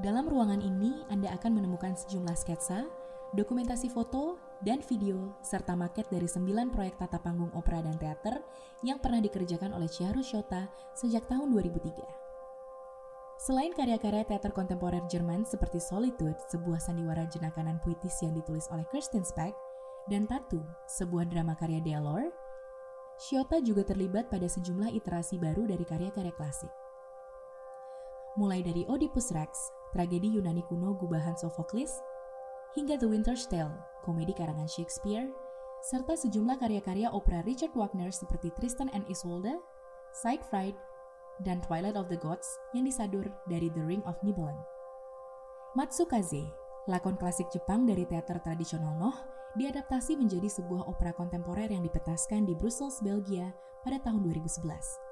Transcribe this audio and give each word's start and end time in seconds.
Dalam 0.00 0.32
ruangan 0.32 0.64
ini, 0.64 1.04
Anda 1.12 1.28
akan 1.36 1.60
menemukan 1.60 1.92
sejumlah 1.92 2.32
sketsa, 2.32 2.88
dokumentasi 3.36 3.92
foto, 3.92 4.40
dan 4.64 4.80
video, 4.80 5.36
serta 5.44 5.76
maket 5.76 6.08
dari 6.08 6.24
sembilan 6.24 6.72
proyek 6.72 7.04
tata 7.04 7.20
panggung 7.20 7.52
opera 7.52 7.84
dan 7.84 8.00
teater 8.00 8.40
yang 8.80 8.96
pernah 8.96 9.20
dikerjakan 9.20 9.76
oleh 9.76 9.92
Chiharu 9.92 10.24
Shota 10.24 10.72
sejak 10.96 11.28
tahun 11.28 11.52
2003. 11.52 12.00
Selain 13.44 13.76
karya-karya 13.76 14.24
teater 14.24 14.56
kontemporer 14.56 15.04
Jerman 15.04 15.44
seperti 15.44 15.76
Solitude, 15.84 16.40
sebuah 16.48 16.80
sandiwara 16.80 17.28
jenakanan 17.28 17.76
puitis 17.84 18.24
yang 18.24 18.32
ditulis 18.32 18.72
oleh 18.72 18.88
Kirsten 18.88 19.20
Speck, 19.20 19.52
dan 20.08 20.24
Tattoo, 20.24 20.64
sebuah 20.88 21.28
drama 21.28 21.52
karya 21.60 21.84
Delor, 21.84 22.32
Shota 23.20 23.60
juga 23.60 23.84
terlibat 23.84 24.32
pada 24.32 24.48
sejumlah 24.48 24.96
iterasi 24.96 25.36
baru 25.36 25.68
dari 25.68 25.84
karya-karya 25.84 26.32
klasik. 26.32 26.72
Mulai 28.38 28.62
dari 28.62 28.86
Oedipus 28.86 29.34
Rex, 29.34 29.74
tragedi 29.90 30.38
Yunani 30.38 30.62
kuno 30.70 30.94
gubahan 30.94 31.34
Sophocles, 31.34 31.98
hingga 32.78 32.94
The 32.94 33.10
Winter's 33.10 33.50
Tale, 33.50 33.74
komedi 34.06 34.30
karangan 34.30 34.70
Shakespeare, 34.70 35.26
serta 35.82 36.14
sejumlah 36.14 36.62
karya-karya 36.62 37.10
opera 37.10 37.42
Richard 37.42 37.74
Wagner 37.74 38.14
seperti 38.14 38.54
Tristan 38.54 38.86
and 38.94 39.02
Isolde, 39.10 39.58
Siegfried, 40.14 40.78
dan 41.42 41.58
Twilight 41.66 41.98
of 41.98 42.06
the 42.06 42.20
Gods 42.20 42.46
yang 42.70 42.86
disadur 42.86 43.26
dari 43.50 43.66
The 43.74 43.82
Ring 43.82 44.06
of 44.06 44.14
Nibelung. 44.22 44.62
Matsukaze, 45.74 46.46
lakon 46.86 47.18
klasik 47.18 47.50
Jepang 47.50 47.82
dari 47.82 48.06
teater 48.06 48.38
tradisional 48.38 48.94
Noh, 48.94 49.16
diadaptasi 49.58 50.14
menjadi 50.14 50.46
sebuah 50.46 50.86
opera 50.86 51.10
kontemporer 51.10 51.66
yang 51.66 51.82
dipetaskan 51.82 52.46
di 52.46 52.54
Brussels, 52.54 53.02
Belgia 53.02 53.50
pada 53.82 53.98
tahun 53.98 54.22
2011. 54.22 55.09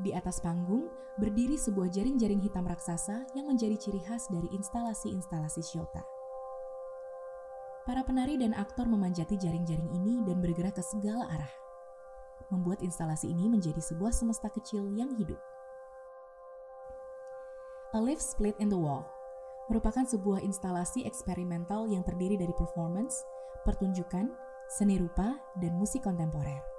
Di 0.00 0.16
atas 0.16 0.40
panggung 0.40 0.88
berdiri 1.20 1.60
sebuah 1.60 1.92
jaring-jaring 1.92 2.40
hitam 2.40 2.64
raksasa 2.64 3.28
yang 3.36 3.50
menjadi 3.52 3.76
ciri 3.76 4.00
khas 4.00 4.32
dari 4.32 4.48
instalasi-instalasi 4.56 5.60
Shota. 5.60 6.00
Para 7.82 8.06
penari 8.06 8.38
dan 8.38 8.54
aktor 8.54 8.86
memanjati 8.86 9.34
jaring-jaring 9.36 9.90
ini 9.92 10.22
dan 10.22 10.38
bergerak 10.38 10.78
ke 10.78 10.84
segala 10.86 11.26
arah, 11.28 11.52
membuat 12.48 12.80
instalasi 12.80 13.28
ini 13.28 13.50
menjadi 13.50 13.82
sebuah 13.82 14.14
semesta 14.14 14.46
kecil 14.48 14.86
yang 14.94 15.12
hidup. 15.18 15.40
A 17.92 18.00
Lift 18.00 18.24
Split 18.24 18.56
in 18.56 18.72
the 18.72 18.78
Wall 18.78 19.04
merupakan 19.68 20.06
sebuah 20.08 20.40
instalasi 20.40 21.04
eksperimental 21.04 21.84
yang 21.90 22.00
terdiri 22.06 22.40
dari 22.40 22.54
performance, 22.56 23.20
pertunjukan, 23.68 24.32
seni 24.72 24.96
rupa, 24.96 25.36
dan 25.60 25.76
musik 25.76 26.06
kontemporer. 26.06 26.71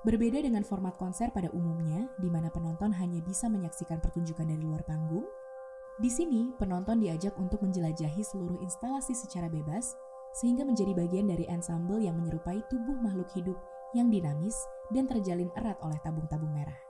Berbeda 0.00 0.40
dengan 0.40 0.64
format 0.64 0.96
konser 0.96 1.28
pada 1.28 1.52
umumnya, 1.52 2.08
di 2.16 2.32
mana 2.32 2.48
penonton 2.48 2.88
hanya 2.96 3.20
bisa 3.20 3.52
menyaksikan 3.52 4.00
pertunjukan 4.00 4.48
dari 4.48 4.64
luar 4.64 4.80
panggung, 4.88 5.28
di 6.00 6.08
sini 6.08 6.48
penonton 6.56 7.04
diajak 7.04 7.36
untuk 7.36 7.60
menjelajahi 7.60 8.24
seluruh 8.24 8.56
instalasi 8.64 9.12
secara 9.12 9.52
bebas, 9.52 9.92
sehingga 10.32 10.64
menjadi 10.64 10.96
bagian 10.96 11.28
dari 11.28 11.44
ensemble 11.52 12.00
yang 12.00 12.16
menyerupai 12.16 12.64
tubuh 12.72 12.96
makhluk 13.04 13.28
hidup 13.36 13.60
yang 13.92 14.08
dinamis 14.08 14.56
dan 14.88 15.04
terjalin 15.04 15.52
erat 15.52 15.76
oleh 15.84 16.00
tabung-tabung 16.00 16.48
merah. 16.48 16.80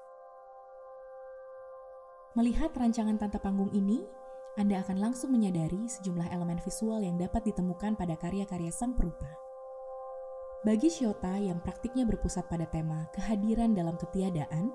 Melihat 2.39 2.71
rancangan 2.79 3.19
tata 3.19 3.43
panggung 3.43 3.75
ini, 3.75 4.07
Anda 4.55 4.87
akan 4.87 5.03
langsung 5.03 5.35
menyadari 5.35 5.91
sejumlah 5.91 6.31
elemen 6.31 6.63
visual 6.63 7.03
yang 7.03 7.19
dapat 7.19 7.43
ditemukan 7.43 7.99
pada 7.99 8.15
karya-karya 8.15 8.71
sang 8.71 8.95
perupa. 8.95 9.50
Bagi 10.61 10.93
Shota 10.93 11.41
yang 11.41 11.57
praktiknya 11.65 12.05
berpusat 12.05 12.45
pada 12.53 12.69
tema 12.69 13.09
kehadiran 13.17 13.73
dalam 13.73 13.97
ketiadaan, 13.97 14.69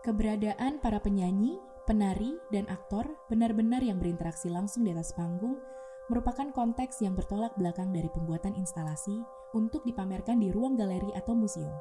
keberadaan 0.00 0.80
para 0.80 0.96
penyanyi, 1.04 1.60
penari, 1.84 2.40
dan 2.48 2.64
aktor 2.72 3.04
benar-benar 3.28 3.84
yang 3.84 4.00
berinteraksi 4.00 4.48
langsung 4.48 4.88
di 4.88 4.96
atas 4.96 5.12
panggung 5.12 5.60
merupakan 6.08 6.48
konteks 6.48 7.04
yang 7.04 7.12
bertolak 7.12 7.52
belakang 7.60 7.92
dari 7.92 8.08
pembuatan 8.08 8.56
instalasi 8.56 9.20
untuk 9.52 9.84
dipamerkan 9.84 10.40
di 10.40 10.48
ruang 10.48 10.80
galeri 10.80 11.12
atau 11.12 11.36
museum. 11.36 11.76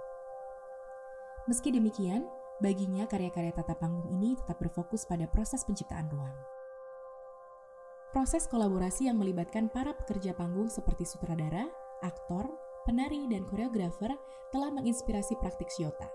Meski 1.47 1.72
demikian, 1.72 2.27
baginya 2.59 3.07
karya-karya 3.07 3.55
tata 3.55 3.79
panggung 3.79 4.11
ini 4.11 4.35
tetap 4.35 4.59
berfokus 4.59 5.07
pada 5.07 5.23
proses 5.23 5.63
penciptaan 5.63 6.11
ruang. 6.11 6.35
Proses 8.11 8.43
kolaborasi 8.51 9.07
yang 9.07 9.16
melibatkan 9.16 9.72
para 9.72 9.95
pekerja 9.95 10.35
panggung 10.35 10.67
seperti 10.67 11.07
sutradara, 11.07 11.72
aktor, 12.03 12.66
penari, 12.87 13.27
dan 13.27 13.43
koreografer 13.43 14.15
telah 14.55 14.71
menginspirasi 14.71 15.35
praktik 15.43 15.67
Shiota. 15.67 16.07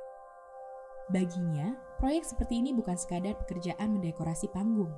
Baginya, 1.12 1.76
proyek 2.00 2.24
seperti 2.24 2.64
ini 2.64 2.72
bukan 2.72 2.96
sekadar 2.96 3.36
pekerjaan 3.44 4.00
mendekorasi 4.00 4.48
panggung. 4.48 4.96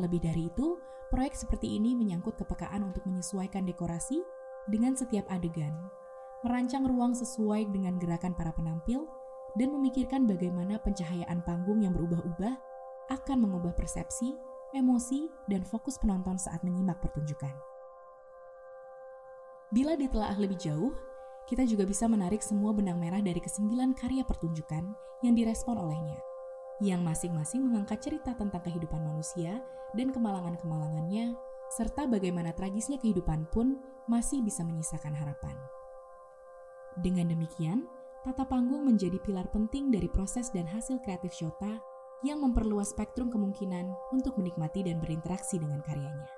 Lebih 0.00 0.24
dari 0.24 0.48
itu, 0.48 0.80
proyek 1.12 1.36
seperti 1.36 1.76
ini 1.76 1.92
menyangkut 1.92 2.40
kepekaan 2.40 2.88
untuk 2.88 3.04
menyesuaikan 3.04 3.68
dekorasi 3.68 4.24
dengan 4.72 4.96
setiap 4.96 5.28
adegan, 5.28 5.76
merancang 6.40 6.88
ruang 6.88 7.12
sesuai 7.12 7.68
dengan 7.68 8.00
gerakan 8.00 8.32
para 8.32 8.56
penampil, 8.56 9.04
dan 9.60 9.74
memikirkan 9.74 10.24
bagaimana 10.24 10.80
pencahayaan 10.80 11.44
panggung 11.44 11.84
yang 11.84 11.92
berubah-ubah 11.92 12.54
akan 13.10 13.36
mengubah 13.42 13.74
persepsi, 13.74 14.36
emosi, 14.76 15.28
dan 15.50 15.64
fokus 15.64 15.96
penonton 15.98 16.36
saat 16.36 16.60
menyimak 16.62 17.00
pertunjukan. 17.00 17.67
Bila 19.68 20.00
ditelaah 20.00 20.40
lebih 20.40 20.56
jauh, 20.56 20.96
kita 21.44 21.68
juga 21.68 21.84
bisa 21.84 22.08
menarik 22.08 22.40
semua 22.40 22.72
benang 22.72 22.96
merah 22.96 23.20
dari 23.20 23.36
kesembilan 23.36 23.92
karya 23.96 24.24
pertunjukan 24.24 24.84
yang 25.20 25.34
direspon 25.36 25.76
olehnya, 25.76 26.16
yang 26.80 27.04
masing-masing 27.04 27.68
mengangkat 27.68 28.00
cerita 28.00 28.32
tentang 28.32 28.64
kehidupan 28.64 29.00
manusia 29.00 29.60
dan 29.92 30.08
kemalangan-kemalangannya, 30.08 31.36
serta 31.68 32.08
bagaimana 32.08 32.56
tragisnya 32.56 32.96
kehidupan 32.96 33.44
pun 33.52 33.76
masih 34.08 34.40
bisa 34.40 34.64
menyisakan 34.64 35.12
harapan. 35.12 35.56
Dengan 36.96 37.28
demikian, 37.28 37.84
tata 38.24 38.48
panggung 38.48 38.88
menjadi 38.88 39.20
pilar 39.20 39.52
penting 39.52 39.92
dari 39.92 40.08
proses 40.08 40.48
dan 40.48 40.64
hasil 40.64 41.04
kreatif 41.04 41.36
Shota 41.36 41.76
yang 42.24 42.40
memperluas 42.40 42.96
spektrum 42.96 43.28
kemungkinan 43.28 44.16
untuk 44.16 44.40
menikmati 44.40 44.80
dan 44.80 44.96
berinteraksi 44.96 45.60
dengan 45.60 45.84
karyanya. 45.84 46.37